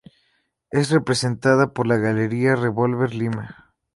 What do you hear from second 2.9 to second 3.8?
Lima.